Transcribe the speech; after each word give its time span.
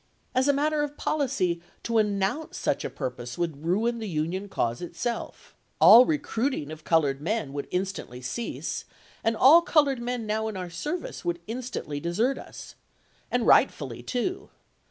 As 0.33 0.51
matter 0.51 0.81
of 0.81 0.97
policy, 0.97 1.61
to 1.83 1.99
announce 1.99 2.57
such 2.57 2.83
a 2.83 2.89
purpose 2.89 3.37
would 3.37 3.63
ruin 3.63 3.99
the 3.99 4.09
Union 4.09 4.49
cause 4.49 4.81
itself. 4.81 5.55
All 5.79 6.07
recruiting 6.07 6.71
of 6.71 6.83
colored 6.83 7.21
men 7.21 7.53
would 7.53 7.67
instantly 7.69 8.19
cease, 8.19 8.85
and 9.23 9.37
all 9.37 9.61
colored 9.61 9.99
men 10.01 10.25
now 10.25 10.47
in 10.47 10.57
our 10.57 10.71
service 10.71 11.23
would 11.23 11.39
instantly 11.45 11.99
desert 11.99 12.39
us. 12.39 12.73
And 13.29 13.45
rightfully, 13.45 14.01
too. 14.01 14.49